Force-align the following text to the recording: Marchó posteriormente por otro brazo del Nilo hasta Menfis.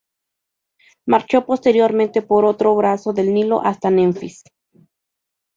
Marchó 1.05 1.45
posteriormente 1.45 2.23
por 2.23 2.43
otro 2.45 2.73
brazo 2.75 3.13
del 3.13 3.31
Nilo 3.31 3.61
hasta 3.63 3.91
Menfis. 3.91 4.41